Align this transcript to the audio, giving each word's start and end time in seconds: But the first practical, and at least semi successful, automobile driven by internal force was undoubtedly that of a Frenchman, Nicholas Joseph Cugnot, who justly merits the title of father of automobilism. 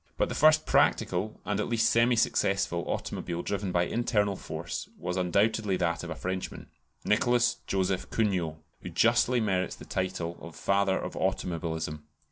But 0.17 0.29
the 0.29 0.33
first 0.33 0.65
practical, 0.65 1.39
and 1.45 1.59
at 1.59 1.67
least 1.69 1.87
semi 1.91 2.15
successful, 2.15 2.83
automobile 2.89 3.43
driven 3.43 3.71
by 3.71 3.83
internal 3.83 4.35
force 4.35 4.89
was 4.97 5.15
undoubtedly 5.15 5.77
that 5.77 6.03
of 6.03 6.09
a 6.09 6.15
Frenchman, 6.15 6.71
Nicholas 7.05 7.57
Joseph 7.67 8.09
Cugnot, 8.09 8.55
who 8.81 8.89
justly 8.89 9.39
merits 9.39 9.75
the 9.75 9.85
title 9.85 10.39
of 10.41 10.55
father 10.55 10.97
of 10.97 11.15
automobilism. 11.15 12.01